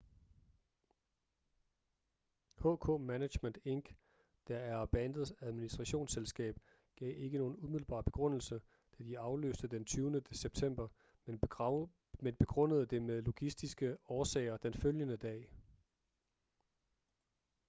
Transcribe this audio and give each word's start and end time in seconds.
hk 2.57 2.87
management 3.01 3.57
inc 3.65 3.95
der 4.47 4.57
er 4.57 4.85
bandets 4.85 5.33
administrationsselskab 5.41 6.55
gav 6.95 7.17
ikke 7.17 7.37
nogen 7.37 7.55
umiddelbar 7.59 8.01
begrundelse 8.01 8.61
da 8.97 9.03
de 9.03 9.19
aflyste 9.19 9.67
den 9.67 9.85
20. 9.85 10.21
september 10.31 10.87
men 12.21 12.35
begrundede 12.37 12.85
det 12.85 13.01
med 13.01 13.21
logistiske 13.21 13.97
årsager 14.07 14.57
den 14.57 14.73
følgende 14.73 15.17
dag 15.17 15.49